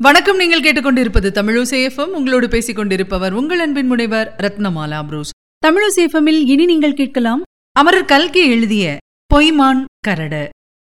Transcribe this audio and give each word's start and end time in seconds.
வணக்கம். 0.00 0.36
நீங்கள் 0.36 0.62
கேட்டுக்கொண்டிருப்பது 0.62 1.28
தமிழசேஃபம் 1.38 2.12
உங்களோடு 2.18 2.48
பேசிக் 2.48 2.76
கொண்டிருப்பவர் 2.76 3.32
உங்கள் 3.32 3.58
அன்பின் 3.58 3.86
முனைவர் 3.86 4.34
ரத்னமாலா 4.38 5.02
புரூஸ். 5.06 5.30
தமிழசேஃபமில் 5.66 6.38
இனி 6.52 6.64
நீங்கள் 6.64 6.94
கேட்கலாம் 6.94 7.42
அமரர் 7.72 8.04
கல்கி 8.04 8.46
எழுதிய 8.48 8.96
பொய்மான் 9.34 9.84
கரடு. 10.06 10.48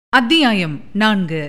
அத்தியாயம் 0.08 0.80
நான்கு. 0.92 1.48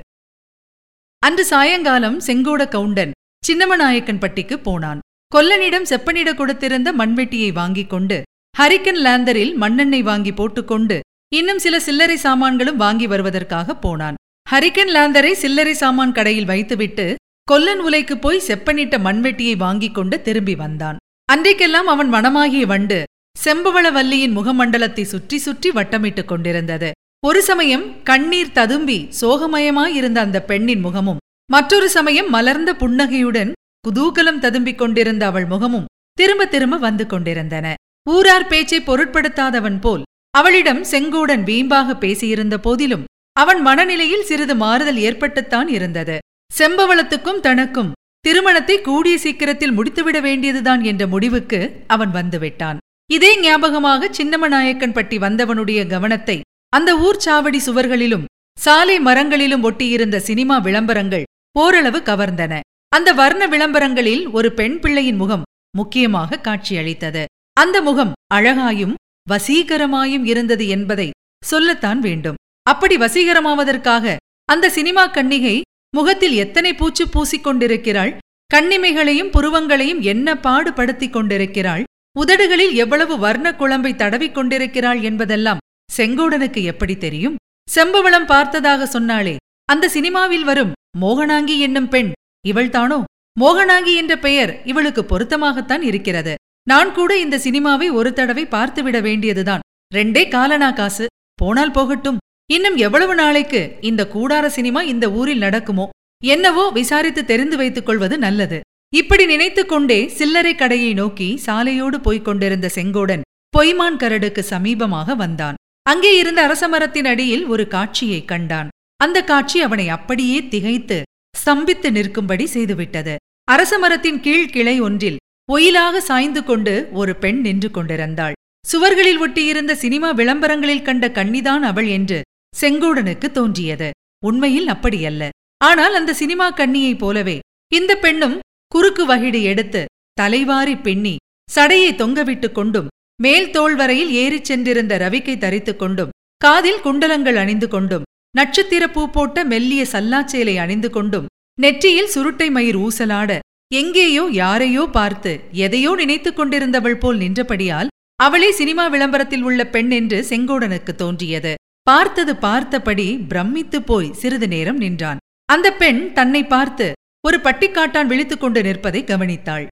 அன்று 1.20 1.46
சாயங்காலம் 1.46 2.18
செங்கோட 2.20 2.68
கவுண்டன் 2.68 3.12
சின்னமநாயக்கன் 3.48 4.20
பட்டிக்கு 4.20 4.60
போனான். 4.60 5.00
கொல்லனிடம் 5.36 5.90
செப்பனிட 5.92 6.34
கொடுத்திருந்த 6.34 6.92
மண்வெட்டியை 7.02 7.52
வாங்கிக் 7.54 7.90
கொண்டு 7.90 8.24
ஹரிக்கன் 8.60 9.02
லேந்தரில் 9.08 9.54
மண்ணெண்ணெய் 9.56 10.02
வாங்கி 10.02 10.34
போட்டுக்கொண்டு 10.34 11.00
இன்னும் 11.36 11.60
சில 11.60 11.80
சில்லறை 11.80 12.18
சாமான்களும் 12.18 12.78
வாங்கி 12.78 13.08
வருவதற்காக 13.08 13.76
போனான். 13.76 14.16
ஹரிக்கன் 14.52 14.94
லேந்தரை 14.98 15.32
சில்லறை 15.32 15.74
சாமான் 15.74 16.12
கடையில் 16.12 16.46
வைத்துவிட்டு 16.46 17.08
கொல்லன் 17.48 17.80
உலைக்கு 17.80 18.18
போய் 18.18 18.46
செப்பனிட்ட 18.48 18.96
மண்வெட்டியை 19.06 19.56
வாங்கிக் 19.58 19.96
கொண்டு 19.96 20.22
திரும்பி 20.22 20.56
வந்தான். 20.56 20.98
அன்றைக்கெல்லாம் 21.34 21.90
அவன் 21.94 22.10
மனமாகிய 22.14 22.66
வண்டு 22.66 23.00
செம்பவள 23.44 23.86
வல்லியின் 23.92 24.38
முகமண்டலத்தை 24.38 25.04
சுற்றி 25.04 25.38
சுற்றி 25.38 25.70
வட்டமிட்டுக் 25.70 26.26
கொண்டிருந்தது. 26.26 26.92
ஒரு 27.24 27.42
சமயம் 27.42 27.86
கண்ணீர் 28.04 28.52
ததும்பி 28.52 28.98
சோகமயமாயிருந்த 29.22 30.16
அந்த 30.16 30.38
பெண்ணின் 30.42 30.80
முகமும் 30.80 31.22
மற்றொரு 31.52 31.90
சமயம் 31.90 32.30
மலர்ந்த 32.30 32.72
புன்னகையுடன் 32.76 33.52
குதூகலம் 33.88 34.42
ததும்பிக் 34.46 34.76
கொண்டிருந்த 34.76 35.26
அவள் 35.26 35.46
முகமும் 35.46 35.90
திரும்ப 36.14 36.46
திரும்ப 36.46 36.78
வந்து 36.78 37.08
கொண்டிருந்தன. 37.08 37.68
ஊரார் 38.08 38.48
பேச்சை 38.48 38.80
பொருட்படுத்தாதவன் 38.80 39.80
போல் 39.80 40.04
அவளிடம் 40.38 40.84
செங்கோடன் 40.84 41.44
வீம்பாக 41.44 41.98
பேசியிருந்த 42.04 42.56
போதிலும் 42.58 43.08
அவன் 43.36 43.62
மனநிலையில் 43.62 44.28
சிறிது 44.32 44.56
மாறுதல் 44.56 45.02
ஏற்பட்டுத்தான் 45.08 45.68
இருந்தது. 45.68 46.18
செம்பவளத்துக்கும் 46.52 47.44
தனக்கும் 47.46 47.92
திருமணத்தை 48.26 48.76
கூடிய 48.82 49.16
சீக்கிரத்தில் 49.18 49.76
முடித்துவிட 49.78 50.18
வேண்டியதுதான் 50.22 50.82
என்ற 50.84 51.04
முடிவுக்கு 51.08 51.60
அவன் 51.88 52.12
வந்துவிட்டான். 52.18 52.80
இதே 53.10 53.32
ஞாபகமாக 53.40 54.10
சின்னமநாயக்கன் 54.18 54.96
பட்டி 54.98 55.18
வந்தவனுடைய 55.18 55.80
கவனத்தை 55.94 56.38
அந்த 56.74 56.90
ஊர் 57.06 57.20
சாவடி 57.26 57.60
சுவர்களிலும் 57.68 58.28
சாலை 58.58 58.98
மரங்களிலும் 59.00 59.64
ஒட்டியிருந்த 59.70 60.18
சினிமா 60.28 60.58
விளம்பரங்கள் 60.58 61.26
ஓரளவு 61.56 62.00
கவர்ந்தன. 62.10 62.54
அந்த 62.90 63.10
வர்ண 63.14 63.44
விளம்பரங்களில் 63.48 64.24
ஒரு 64.30 64.50
பெண் 64.52 64.78
பிள்ளையின் 64.80 65.20
முகம் 65.22 65.48
முக்கியமாக 65.78 66.42
காட்சியளித்தது. 66.48 67.24
அந்த 67.58 67.78
முகம் 67.82 68.14
அழகாயும் 68.34 68.96
வசீகரமாயும் 69.28 70.26
இருந்தது 70.32 70.66
என்பதை 70.68 71.10
சொல்லத்தான் 71.44 72.00
வேண்டும். 72.00 72.40
அப்படி 72.70 72.96
வசீகரமாவதற்காக 72.98 74.16
அந்த 74.50 74.70
சினிமா 74.70 75.04
கன்னிகை 75.08 75.56
முகத்தில் 75.96 76.34
எத்தனை 76.34 76.74
பூச்சு 76.74 77.06
பூசிக் 77.08 77.44
கொண்டிருக்கிறாள் 77.44 78.12
கண்ணிமைகளையும் 78.54 79.32
புருவங்களையும் 79.32 80.00
என்ன 80.02 80.34
பாடுபடுத்திக் 80.34 81.10
கொண்டிருக்கிறாள்? 81.10 81.84
உதடுகளில் 82.20 82.74
எவ்வளவு 82.74 83.18
வர்ண 83.18 83.48
குழம்பை 83.52 83.92
தடவிக் 83.96 84.36
கொண்டிருக்கிறாள் 84.36 85.02
என்பதெல்லாம் 85.02 85.62
செங்கோடனுக்கு 85.98 86.62
எப்படி 86.64 86.96
தெரியும்? 86.98 87.36
செம்பவளம் 87.76 88.26
பார்த்ததாக 88.26 89.00
சொன்னாளே 89.00 89.36
அந்த 89.66 89.90
சினிமாவில் 89.90 90.44
வரும் 90.44 90.72
மோகனாங்கி 91.02 91.58
என்னும் 91.58 91.88
பெண். 91.88 92.12
இவள்தானோ 92.48 93.04
மோகனாங்கி 93.40 93.94
என்ற 93.96 94.14
பெயர் 94.18 94.52
இவளுக்கு 94.66 95.02
பொருத்தமாகத்தான் 95.02 95.82
இருக்கிறது. 95.82 96.36
நான் 96.68 96.92
கூட 96.94 97.12
இந்த 97.20 97.38
சினிமாவை 97.38 97.92
ஒரு 97.92 98.14
தடவை 98.14 98.46
பார்த்துவிட 98.46 99.02
வேண்டியதுதான். 99.02 99.64
ரெண்டே 99.96 100.30
காலனா 100.30 100.72
காசு. 100.72 101.06
போனால் 101.36 101.72
போகட்டும். 101.72 102.18
இன்னும் 102.52 102.76
எவ்வளவு 102.76 103.16
நாளைக்கு 103.16 103.78
இந்த 103.82 104.08
கூடார 104.14 104.46
சினிமா 104.46 104.82
இந்த 104.82 105.12
ஊரில் 105.12 105.38
நடக்குமோ 105.38 105.90
என்னவோ 106.24 106.70
விசாரித்து 106.70 107.26
தெரிந்து 107.26 107.58
வைத்துக் 107.58 107.86
கொள்வது 107.86 108.18
நல்லது. 108.18 108.60
இப்படி 108.96 109.26
நினைத்துக் 109.26 109.70
கொண்டே 109.70 110.08
சில்லறை 110.08 110.56
கடையை 110.56 110.94
நோக்கி 110.94 111.42
சாலையோடு 111.46 111.96
போய்க் 111.96 112.26
கொண்டிருந்த 112.26 112.70
செங்கோடன் 112.76 113.22
பொய்மான் 113.58 113.98
கரடுக்கு 113.98 114.44
சமீபமாக 114.50 115.16
வந்தான். 115.16 115.56
அங்கே 115.82 116.18
இருந்த 116.18 116.42
அரசமரத்தின் 116.42 117.06
அடியில் 117.06 117.46
ஒரு 117.46 117.68
காட்சியைக் 117.68 118.28
கண்டான். 118.28 118.68
அந்த 118.98 119.24
காட்சி 119.24 119.62
அவனை 119.62 119.90
அப்படியே 119.90 120.48
திகைத்து 120.48 121.02
ஸ்தம்பித்து 121.46 121.92
நிற்கும்படி 121.92 122.48
செய்துவிட்டது. 122.54 123.16
அரசமரத்தின் 123.52 124.20
கீழ் 124.20 124.50
கிளை 124.50 124.80
ஒன்றில் 124.80 125.18
ஒயிலாக 125.52 126.02
சாய்ந்து 126.02 126.44
கொண்டு 126.44 126.90
ஒரு 126.92 127.16
பெண் 127.16 127.42
நின்று 127.42 127.72
கொண்டிருந்தாள். 127.72 128.34
சுவர்களில் 128.74 129.20
ஒட்டியிருந்த 129.20 129.72
சினிமா 129.72 130.12
விளம்பரங்களில் 130.12 130.82
கண்ட 130.82 131.08
கண்ணிதான் 131.08 131.60
அவள் 131.60 131.88
என்று 131.88 132.22
செங்கோடனுக்கு 132.60 133.32
தோன்றியது. 133.32 133.90
உண்மையில் 134.26 134.68
அப்படியல்ல. 134.68 135.30
ஆனால் 135.58 135.94
அந்த 135.94 136.14
சினிமா 136.14 136.50
கண்ணியைப் 136.50 137.00
போலவே 137.00 137.40
இந்த 137.72 137.96
பெண்ணும் 137.96 138.40
குறுக்கு 138.68 139.06
வகிடு 139.06 139.42
எடுத்து 139.42 139.86
தலைவாரி 140.14 140.76
பின்னி 140.78 141.16
சடையை 141.50 141.92
தொங்கவிட்டுக் 141.96 142.52
கொண்டும் 142.52 142.88
மேல் 143.22 143.50
தோல் 143.50 143.76
வரையில் 143.76 144.12
ஏறிச் 144.14 144.44
சென்றிருந்த 144.44 144.98
ரவிக்கை 144.98 145.38
தரித்துக் 145.38 145.80
கொண்டும் 145.80 146.10
காதில் 146.38 146.82
குண்டலங்கள் 146.84 147.36
அணிந்து 147.36 147.68
கொண்டும் 147.68 148.06
நட்சத்திர 148.38 148.88
பூ 148.88 149.10
போட்ட 149.10 149.44
மெல்லிய 149.44 149.86
சல்லாச்சேலை 149.92 150.56
அணிந்து 150.58 150.90
கொண்டும் 150.90 151.26
நெற்றியில் 151.62 152.08
சுருட்டை 152.08 152.50
மயிர் 152.50 152.76
ஊசலாட 152.76 153.40
எங்கேயோ 153.74 154.28
யாரையோ 154.32 154.84
பார்த்து 154.92 155.40
எதையோ 155.52 155.96
நினைத்துக் 155.96 156.40
கொண்டிருந்தவள் 156.40 157.00
போல் 157.00 157.18
நின்றபடியால் 157.18 157.92
அவளே 158.16 158.52
சினிமா 158.52 158.88
விளம்பரத்தில் 158.88 159.42
உள்ள 159.42 159.62
பெண் 159.68 159.92
என்று 159.92 160.26
செங்கோடனுக்கு 160.30 160.94
தோன்றியது. 160.96 161.54
பார்த்தது 161.82 162.36
பார்த்தபடி 162.36 163.18
பிரமித்துப் 163.30 163.86
போய் 163.86 164.14
சிறிது 164.14 164.48
நேரம் 164.48 164.78
நின்றான். 164.78 165.18
அந்த 165.46 165.68
பெண் 165.74 166.14
தன்னை 166.14 166.44
பார்த்து 166.44 166.92
ஒரு 167.28 167.38
பட்டிக்காட்டான் 167.38 168.06
விழித்துக் 168.06 168.40
கொண்டு 168.40 168.62
நிற்பதை 168.62 169.04
கவனித்தாள். 169.04 169.68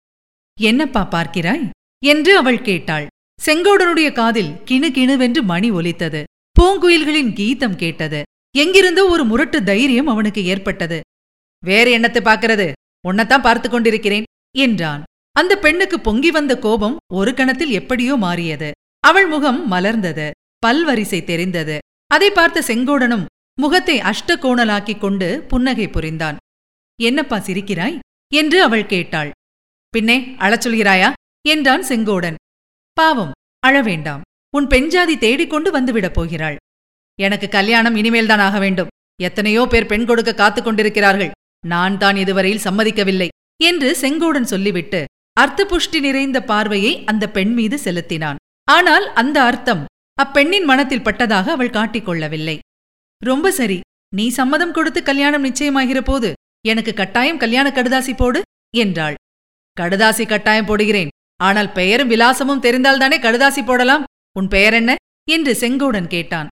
என்னப்பா 0.61 1.07
பார்க்கிறாய்? 1.11 1.69
என்று 2.05 2.37
அவள் 2.37 2.61
கேட்டாள். 2.61 3.07
செங்கோடனுடைய 3.45 4.11
காதில் 4.11 4.51
கிணு 4.65 4.89
கிணுவென்று 4.91 5.41
மணி 5.41 5.71
ஒலித்தது. 5.71 6.23
பூங்குயில்களின் 6.59 7.33
கீதம் 7.33 7.75
கேட்டது. 7.75 8.21
எங்கிருந்தோ 8.57 9.07
ஒரு 9.07 9.23
முரட்டு 9.25 9.63
தைரியம் 9.63 10.07
அவனுக்கு 10.07 10.45
ஏற்பட்டது. 10.45 10.99
வேற 11.63 11.97
என்னத்தை 11.97 12.21
பார்க்கிறது? 12.21 12.71
உன்னைத்தான் 13.07 13.41
பார்த்து 13.41 13.69
கொண்டிருக்கிறேன் 13.69 14.23
என்றான். 14.57 15.03
அந்த 15.31 15.57
பெண்ணுக்கு 15.57 15.99
பொங்கி 15.99 16.31
வந்த 16.31 16.59
கோபம் 16.59 16.97
ஒரு 17.13 17.33
கணத்தில் 17.33 17.69
எப்படியோ 17.69 18.15
மாறியது. 18.15 18.71
அவள் 18.99 19.27
முகம் 19.27 19.71
மலர்ந்தது. 19.71 20.31
பல்வரிசை 20.65 21.23
தெரிந்தது. 21.23 21.77
அதை 22.11 22.29
பார்த்த 22.31 22.63
செங்கோடனும் 22.67 23.25
முகத்தை 23.61 23.95
அஷ்ட 24.09 24.35
கோணலாக்கிக் 24.35 24.99
கொண்டு 24.99 25.27
புன்னகை 25.47 25.87
புரிந்தான். 25.87 26.37
என்னப்பா 26.99 27.37
சிரிக்கிறாய்? 27.37 27.97
என்று 28.31 28.57
அவள் 28.63 28.85
கேட்டாள். 28.85 29.31
பின்னே 29.93 30.17
அழச்சொல்கிறாயா 30.39 31.09
என்றான் 31.47 31.83
செங்கோடன். 31.83 32.37
பாவம் 32.97 33.35
அழவேண்டாம் 33.67 34.23
உன் 34.53 34.67
பெண்ஜாதி 34.67 35.15
தேடிக்கொண்டு 35.17 35.69
வந்துவிடப் 35.71 36.13
போகிறாள். 36.13 36.57
எனக்கு 37.19 37.47
கல்யாணம் 37.49 37.95
இனிமேல்தான் 37.95 38.39
ஆக 38.39 38.57
வேண்டும். 38.59 38.91
எத்தனையோ 39.19 39.63
பேர் 39.65 39.85
பெண் 39.85 40.05
கொடுக்க 40.05 40.31
காத்துக் 40.33 40.65
கொண்டிருக்கிறார்கள். 40.65 41.31
நான் 41.67 41.97
தான் 41.97 42.15
இதுவரையில் 42.15 42.63
சம்மதிக்கவில்லை 42.63 43.29
என்று 43.63 43.89
செங்கோடன் 44.01 44.51
சொல்லிவிட்டு 44.53 44.99
அர்த்தபுஷ்டி 45.39 45.99
நிறைந்த 45.99 46.37
பார்வையை 46.43 46.93
அந்த 47.05 47.23
பெண் 47.29 47.53
மீது 47.53 47.77
செலுத்தினான். 47.79 48.39
ஆனால் 48.67 49.05
அந்த 49.13 49.37
அர்த்தம் 49.43 49.83
அப்பெண்ணின் 50.19 50.63
மனத்தில் 50.63 51.01
பட்டதாக 51.01 51.47
அவள் 51.47 51.75
காட்டிக்கொள்ளவில்லை 51.77 52.57
ரொம்ப 53.21 53.51
சரி. 53.51 53.79
நீ 54.15 54.29
சம்மதம் 54.29 54.71
கொடுத்து 54.71 55.03
கல்யாணம் 55.03 55.45
நிச்சயமாகிற 55.45 55.99
போது 56.01 56.33
எனக்கு 56.67 56.93
கட்டாயம் 56.93 57.37
கல்யாண 57.37 57.67
கடுதாசி 57.69 58.13
போடு 58.15 58.41
என்றாள். 58.77 59.15
கடுதாசி 59.77 60.27
கட்டாயம் 60.27 60.65
போடுகிறேன். 60.65 61.07
ஆனால் 61.39 61.71
பெயரும் 61.71 62.09
விலாசமும் 62.09 62.63
தெரிந்தால்தானே 62.63 63.17
கடுதாசி 63.25 63.65
போடலாம்? 63.65 64.03
உன் 64.39 64.47
பெயர் 64.47 64.73
என்ன? 64.73 64.95
என்று 65.29 65.53
செங்கோடன் 65.53 66.07
கேட்டான். 66.07 66.47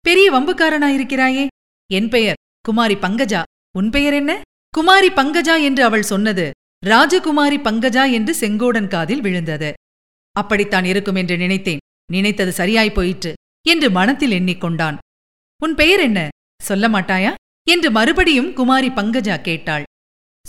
பெரிய 0.00 0.32
வம்புக்காரனாயிருக்கிறாயே. 0.32 1.46
என் 1.90 2.08
பெயர் 2.08 2.40
குமாரி 2.60 2.94
பங்கஜா. 2.94 3.42
உன் 3.78 3.90
பெயர் 3.90 4.14
என்ன? 4.14 4.40
குமாரி 4.70 5.08
பங்கஜா 5.08 5.62
என்று 5.62 5.84
அவள் 5.84 6.02
சொன்னது 6.02 6.50
ராஜகுமாரி 6.86 7.58
பங்கஜா 7.58 8.04
என்று 8.12 8.32
செங்கோடன் 8.40 8.88
காதில் 8.88 9.20
விழுந்தது. 9.20 9.72
அப்படித்தான் 10.36 10.84
இருக்கும் 10.84 11.14
என்று 11.14 11.36
நினைத்தேன். 11.36 11.82
நினைத்தது 12.12 12.52
சரியாய் 12.52 12.92
போயிற்று 12.92 13.32
என்று 13.66 13.90
மனத்தில் 13.90 14.30
எண்ணிக்கொண்டான். 14.30 14.96
உன் 15.62 15.74
பெயர் 15.74 16.00
என்ன? 16.00 16.28
சொல்ல 16.62 16.88
மாட்டாயா? 16.88 17.34
என்று 17.68 17.90
மறுபடியும் 17.90 18.52
குமாரி 18.52 18.88
பங்கஜா 18.88 19.40
கேட்டாள். 19.40 19.82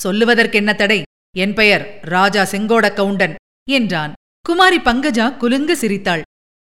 சொல்லுவதற்கென்ன 0.04 0.76
தடை? 0.76 1.04
என் 1.38 1.54
பெயர் 1.54 2.00
ராஜா 2.02 2.44
செங்கோட 2.44 2.94
கவுண்டன் 2.94 3.36
என்றான். 3.70 4.14
குமாரி 4.42 4.78
பங்கஜா 4.78 5.38
குலுங்க 5.38 5.76
சிரித்தாள். 5.76 6.22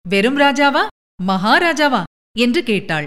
வெறும் 0.08 0.38
ராஜாவா? 0.38 0.86
மகாராஜாவா? 1.22 2.02
என்று 2.38 2.62
கேட்டாள். 2.62 3.06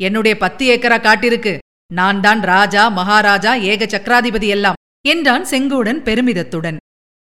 என்னுடைய 0.00 0.36
பத்து 0.36 0.66
ஏக்கரா 0.66 0.98
காட்டிருக்கு. 1.00 1.58
நான் 1.92 2.20
தான் 2.20 2.40
ராஜா 2.40 2.88
மகாராஜா 2.88 3.54
ஏக 3.54 3.84
சக்கராதிபதி 3.84 4.48
எல்லாம் 4.48 4.78
என்றான் 5.08 5.44
செங்கோடன் 5.44 6.00
பெருமிதத்துடன். 6.02 6.76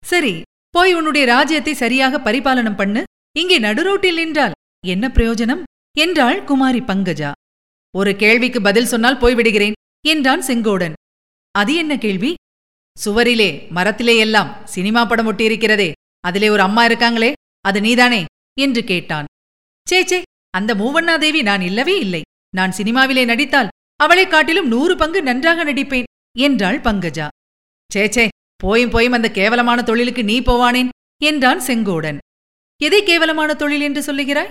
சரி 0.05 0.43
போய் 0.71 0.95
உன்னுடைய 0.95 1.27
ராஜ்யத்தை 1.27 1.75
சரியாக 1.75 2.19
பரிபாலனம் 2.19 2.77
பண்ணு. 2.77 3.03
இங்கே 3.39 3.59
நடுரோட்டில் 3.59 4.15
நின்றால் 4.15 4.53
என்ன 4.87 5.09
பிரயோஜனம்? 5.09 5.63
என்றாள் 5.99 6.45
குமாரி 6.45 6.81
பங்கஜா. 6.81 7.33
ஒரு 7.97 8.17
கேள்விக்கு 8.17 8.63
பதில் 8.63 8.87
சொன்னால் 8.87 9.19
போய்விடுகிறேன் 9.19 9.73
என்றான் 10.07 10.41
செங்கோடன். 10.41 10.93
அது 11.51 11.75
என்ன 11.75 11.99
கேள்வி? 11.99 12.35
சுவரிலே 13.05 13.69
மரத்திலே 13.69 14.19
எல்லாம் 14.19 14.67
சினிமா 14.67 15.05
படம் 15.05 15.33
ஒட்டியிருக்கிறதே 15.33 15.93
அதிலே 16.21 16.49
ஒரு 16.49 16.63
அம்மா 16.63 16.87
இருக்காங்களே 16.87 17.33
அது 17.61 17.81
நீதானே? 17.81 18.25
என்று 18.61 18.85
கேட்டான். 18.85 19.25
சேச்சே 19.91 20.05
சே 20.05 20.23
அந்த 20.51 20.75
மூவண்ணாதேவி 20.75 21.43
நான் 21.43 21.61
இல்லவே 21.61 21.99
இல்லை. 21.99 22.23
நான் 22.55 22.71
சினிமாவிலே 22.71 23.25
நடித்தால் 23.25 23.69
அவளைக் 23.97 24.31
காட்டிலும் 24.31 24.69
நூறு 24.69 24.97
பங்கு 24.97 25.23
நன்றாக 25.23 25.65
நடிப்பேன் 25.65 26.05
என்றாள் 26.39 26.81
பங்கஜா. 26.81 27.29
சே 27.93 28.11
சே 28.11 28.29
போயும் 28.57 28.91
போயும் 28.91 29.13
அந்த 29.13 29.31
கேவலமான 29.31 29.83
தொழிலுக்கு 29.83 30.25
நீ 30.25 30.41
போவானேன் 30.41 30.89
என்றான் 31.23 31.59
செங்கோடன். 31.59 32.19
எதை 32.83 33.03
கேவலமான 33.03 33.55
தொழில் 33.55 33.81
என்று 33.81 34.03
சொல்லுகிறாய்? 34.03 34.49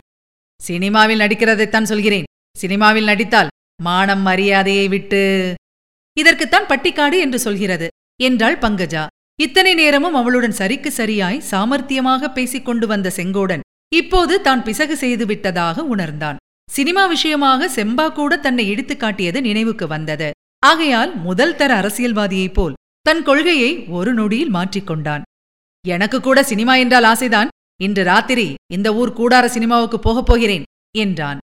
சினிமாவில் 0.62 1.20
நடிக்கிறதைத்தான் 1.20 1.84
சொல்கிறேன். 1.84 2.24
சினிமாவில் 2.58 3.04
நடித்தால் 3.04 3.48
மானம் 3.82 4.20
மரியாதையை 4.20 4.88
விட்டு. 4.88 5.54
இதற்குத்தான் 6.20 6.68
பட்டிக்காடு 6.68 7.20
என்று 7.20 7.40
சொல்கிறது. 7.40 7.88
என்றாள் 8.22 8.58
பங்கஜா. 8.58 9.06
இத்தனை 9.42 9.74
நேரமும் 9.74 10.14
அவளுடன் 10.14 10.56
சரிக்கு 10.58 10.88
சரியாய் 10.88 11.44
சாமர்த்தியமாக 11.52 12.34
பேசிக் 12.34 12.66
கொண்டு 12.66 12.88
வந்த 12.88 13.12
செங்கோடன் 13.16 13.60
இப்போது 13.94 14.42
தான் 14.42 14.64
பிசகு 14.64 14.98
செய்து 14.98 15.26
விட்டதாக 15.26 15.84
உணர்ந்தான். 15.84 16.38
சினிமா 16.72 17.06
விஷயமாக 17.06 17.68
செம்பா 17.68 18.12
கூட 18.12 18.38
தன்னை 18.38 18.70
இடித்துக் 18.70 19.00
காட்டியது 19.00 19.42
நினைவுக்கு 19.42 19.88
வந்தது. 19.88 20.32
ஆகையால் 20.60 21.16
முதல் 21.16 21.56
தர 21.56 21.80
அரசியல்வாதியைப் 21.82 22.54
போல் 22.54 22.74
தன் 23.02 23.24
கொள்கையை 23.24 23.86
ஒரு 23.88 24.14
நொடியில் 24.14 24.54
மாற்றிக்கொண்டான் 24.54 25.22
எனக்கு 25.88 26.22
கூட 26.22 26.44
சினிமா 26.44 26.76
என்றால் 26.76 27.04
ஆசைதான். 27.04 27.48
இன்று 27.82 28.04
ராத்திரி 28.04 28.48
இந்த 28.74 28.88
ஊர் 28.94 29.12
கூடார 29.14 29.46
சினிமாவுக்கு 29.46 30.00
போகப் 30.00 30.26
போகிறேன் 30.26 30.64
என்றான். 30.98 31.40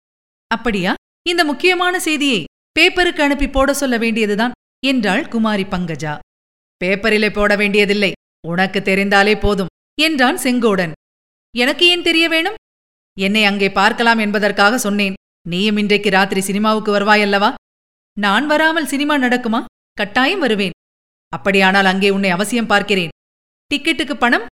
அப்படியா? 0.47 0.93
இந்த 1.29 1.45
முக்கியமான 1.45 1.95
செய்தியை 2.01 2.45
பேப்பருக்கு 2.79 3.21
அனுப்பி 3.21 3.49
போட 3.49 3.75
சொல்ல 3.75 3.99
வேண்டியதுதான் 3.99 4.57
என்றாள் 4.87 5.29
குமாரி 5.29 5.63
பங்கஜா. 5.63 6.19
பேப்பரிலே 6.85 7.31
போட 7.33 7.57
வேண்டியதில்லை. 7.57 8.13
உனக்கு 8.49 8.81
தெரிந்தாலே 8.81 9.35
போதும் 9.41 9.73
என்றான் 10.01 10.37
செங்கோடன். 10.37 10.93
எனக்கு 11.55 11.87
ஏன் 11.87 12.03
தெரிய 12.03 12.29
வேணும்? 12.29 12.55
என்னை 13.21 13.45
அங்கே 13.45 13.69
பார்க்கலாம் 13.71 14.19
என்பதற்காக 14.19 14.79
சொன்னேன். 14.79 15.19
நீயும் 15.49 15.77
இன்றைக்கு 15.77 16.11
ராத்திரி 16.11 16.41
சினிமாவுக்கு 16.41 16.91
வருவாயல்லவா? 16.97 17.51
நான் 18.17 18.47
வராமல் 18.47 18.87
சினிமா 18.87 19.15
நடக்குமா? 19.17 19.61
கட்டாயம் 19.93 20.39
வருவேன். 20.39 20.77
அப்படியானால் 21.29 21.85
அங்கே 21.85 22.11
உன்னை 22.11 22.31
அவசியம் 22.31 22.67
பார்க்கிறேன். 22.67 23.13
டிக்கெட்டுக்கு 23.71 24.15
பணம் 24.15 24.47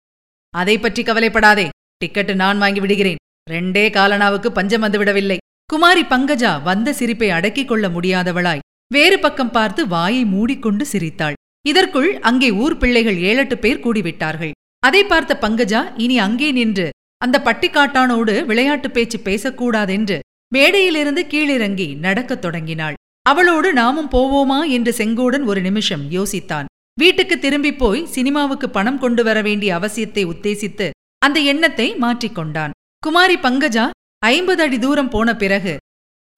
அதை 0.49 0.77
பற்றி 0.77 1.03
கவலைப்படாதே. 1.03 1.69
டிக்கெட்டு 2.05 2.35
நான் 2.35 2.57
வாங்கி 2.57 2.79
விடுகிறேன். 2.79 3.21
ரெண்டே 3.49 3.89
காலனாவுக்கு 3.89 4.51
பஞ்சம் 4.51 4.81
வந்து 4.81 4.97
விடவில்லை. 4.97 5.37
குமாரி 5.65 6.01
பங்கஜா 6.01 6.61
வந்த 6.61 6.93
சிரிப்பை 6.93 7.29
அடக்கிக் 7.29 7.67
கொள்ள 7.67 7.89
முடியாதவளாய் 7.89 8.63
வேறு 8.93 9.19
பக்கம் 9.19 9.51
பார்த்து 9.51 9.87
வாயை 9.87 10.25
மூடிக்கொண்டு 10.25 10.85
சிரித்தாள். 10.85 11.33
இதற்குள் 11.67 12.19
அங்கே 12.19 12.51
ஊர் 12.51 12.77
பிள்ளைகள் 12.77 13.17
ஏழெட்டு 13.17 13.57
பேர் 13.57 13.83
கூடிவிட்டார்கள். 13.85 14.51
அதை 14.79 15.03
பார்த்த 15.03 15.37
பங்கஜா 15.41 15.81
இனி 15.97 16.19
அங்கே 16.19 16.51
நின்று 16.51 16.89
அந்த 17.17 17.41
பட்டிக்காட்டானோடு 17.43 18.45
விளையாட்டு 18.45 18.91
பேச்சு 18.91 19.17
பேசக்கூடாதென்று 19.17 20.19
மேடையிலிருந்து 20.55 21.21
கீழிறங்கி 21.33 21.97
நடக்கத் 21.97 22.41
தொடங்கினாள். 22.41 22.93
அவளோடு 23.21 23.73
நாமும் 23.73 24.11
போவோமா? 24.11 24.69
என்று 24.69 24.91
செங்கோடன் 24.97 25.43
ஒரு 25.43 25.61
நிமிஷம் 25.61 26.11
யோசித்தான். 26.11 26.65
வீட்டுக்கு 26.97 27.35
திரும்பிப் 27.39 27.79
போய் 27.79 28.05
சினிமாவுக்கு 28.05 28.69
பணம் 28.69 28.99
கொண்டு 28.99 29.23
வர 29.23 29.41
வேண்டிய 29.41 29.71
அவசியத்தை 29.79 30.23
உத்தேசித்து 30.33 30.87
அந்த 31.25 31.39
எண்ணத்தை 31.51 31.87
மாற்றிக்கொண்டான் 31.95 32.75
குமாரி 33.03 33.35
பங்கஜா 33.35 33.85
ஐம்பது 34.25 34.61
அடி 34.63 34.77
தூரம் 34.79 35.09
போன 35.09 35.35
பிறகு 35.35 35.73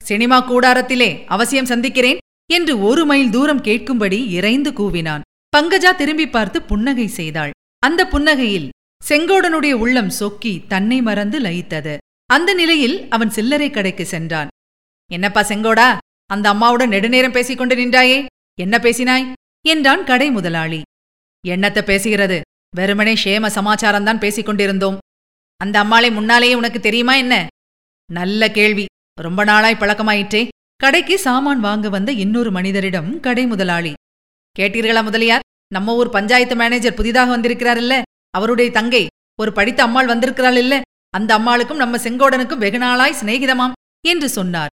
சினிமா 0.02 0.38
கூடாரத்திலே 0.50 1.10
அவசியம் 1.26 1.66
சந்திக்கிறேன் 1.66 2.20
என்று 2.50 2.74
ஒரு 2.82 3.06
மைல் 3.06 3.30
தூரம் 3.30 3.64
கேட்கும்படி 3.64 4.20
இறைந்து 4.38 4.72
கூவினான். 4.72 5.26
பங்கஜா 5.58 5.92
திரும்பி 5.96 6.28
பார்த்து 6.30 6.58
புன்னகை 6.62 7.08
செய்தாள். 7.08 7.52
அந்த 7.84 8.02
புன்னகையில் 8.12 8.70
செங்கோடனுடைய 9.02 9.74
உள்ளம் 9.84 10.10
சொக்கி 10.10 10.54
தன்னை 10.68 11.02
மறந்து 11.02 11.38
லயித்தது. 11.40 11.94
அந்த 12.26 12.50
நிலையில் 12.54 12.96
அவன் 13.10 13.30
சில்லறை 13.30 13.70
கடைக்கு 13.70 14.06
சென்றான். 14.06 14.50
என்னப்பா 15.12 15.42
செங்கோடா 15.42 15.90
அந்த 16.30 16.46
அம்மாவுடன் 16.50 16.94
நெடுநேரம் 16.96 17.36
பேசிக் 17.38 17.58
கொண்டு 17.58 17.76
நின்றாயே? 17.76 18.18
என்ன 18.60 18.78
பேசினாய்? 18.78 19.26
என்றான் 19.68 20.04
கடை 20.04 20.32
முதலாளி. 20.32 20.82
என்னத்த 21.48 21.82
பேசுகிறது? 21.90 22.42
வெறுமனே 22.76 23.14
ஷேம 23.14 23.48
சமாச்சாரம்தான் 23.48 24.18
பேசிக் 24.18 24.46
கொண்டிருந்தோம். 24.46 24.98
அந்த 25.58 25.80
அம்மாளை 25.80 26.12
முன்னாலேயே 26.12 26.54
உனக்கு 26.54 26.80
தெரியுமா 26.80 27.14
என்ன? 27.14 27.48
நல்ல 28.12 28.52
கேள்வி. 28.52 28.86
ரொம்ப 29.22 29.44
நாளாய் 29.44 29.78
பழக்கமாயிற்றே. 29.80 30.48
கடைக்கு 30.76 31.20
சாமான் 31.20 31.60
வாங்க 31.60 31.90
வந்த 31.90 32.12
இன்னொரு 32.12 32.52
மனிதரிடம் 32.52 33.20
கடை 33.20 33.46
முதலாளி. 33.46 33.94
கேட்டீர்களா 34.60 35.04
முதலியார்? 35.04 35.42
நம்ம 35.68 35.96
ஊர் 35.96 36.10
பஞ்சாயத்து 36.10 36.56
மேனேஜர் 36.56 36.94
புதிதாக 36.94 37.30
வந்திருக்கிறார் 37.30 37.78
இல்ல 37.78 38.02
அவருடைய 38.30 38.72
தங்கை. 38.72 39.08
ஒரு 39.40 39.54
படித்த 39.54 39.84
அம்மாள் 39.84 40.06
வந்திருக்கிறாள் 40.06 40.56
இல்ல. 40.56 40.82
அந்த 41.10 41.38
அம்மாளுக்கும் 41.38 41.76
நம்ம 41.76 41.98
செங்கோடனுக்கும் 41.98 42.58
வெகு 42.58 42.78
நாளாய் 42.78 43.16
சிநேகிதமாம் 43.22 43.72
என்று 44.08 44.30
சொன்னார். 44.30 44.70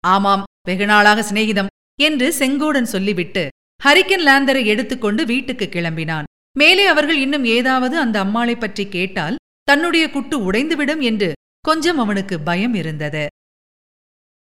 ஆமாம் 0.00 0.44
வெகுநாளாக 0.68 1.20
சிநேகிதம் 1.20 1.66
என்று 2.00 2.34
செங்கோடன் 2.38 2.82
சொல்லிவிட்டு 2.82 3.48
ஹரிக்கன் 3.80 4.24
லேந்தரை 4.26 4.66
எடுத்துக்கொண்டு 4.72 5.22
வீட்டுக்கு 5.26 5.66
கிளம்பினான். 5.70 6.28
மேலே 6.58 6.84
அவர்கள் 6.86 7.18
இன்னும் 7.18 7.44
ஏதாவது 7.44 7.96
அந்த 7.98 8.16
அம்மாளை 8.20 8.54
பற்றி 8.56 8.84
கேட்டால் 8.88 9.38
தன்னுடைய 9.68 10.04
குட்டு 10.10 10.36
உடைந்துவிடும் 10.46 11.02
என்று 11.10 11.28
கொஞ்சம் 11.60 11.98
அவனுக்கு 11.98 12.36
பயம் 12.40 12.74
இருந்தது. 12.74 13.24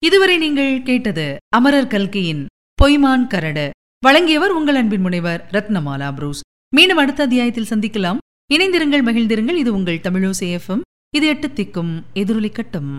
இதுவரை 0.03 0.37
நீங்கள் 0.39 0.83
கேட்டது 0.83 1.27
அமரர் 1.57 1.93
கல்கியின் 1.95 2.43
பொய்மான் 2.83 3.27
கரடு. 3.27 3.67
வழங்கியவர் 4.03 4.51
உங்கள் 4.51 4.75
அன்பின் 4.75 5.01
முனைவர் 5.01 5.45
ரத்னமாலா 5.53 6.09
புரூஸ். 6.15 6.43
மீண்டும் 6.77 7.01
அடுத்த 7.03 7.23
அத்தியாயத்தில் 7.23 7.71
சந்திக்கலாம். 7.73 8.23
இணைந்திருங்கள் 8.55 9.07
மகிழ்ந்திருங்கள். 9.09 9.59
இது 9.63 9.71
உங்கள் 9.73 10.05
தமிழோசேஃபம் 10.07 10.85
இது 11.17 11.27
எட்டு 11.27 11.49
திக்கும் 11.49 11.93
எதிரொலிக்கட்டும். 12.15 12.93